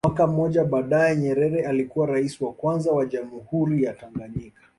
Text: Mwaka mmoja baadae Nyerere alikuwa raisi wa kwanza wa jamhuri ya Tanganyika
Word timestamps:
Mwaka 0.05 0.27
mmoja 0.27 0.63
baadae 0.65 1.15
Nyerere 1.15 1.65
alikuwa 1.65 2.07
raisi 2.07 2.43
wa 2.43 2.53
kwanza 2.53 2.91
wa 2.91 3.05
jamhuri 3.05 3.83
ya 3.83 3.93
Tanganyika 3.93 4.61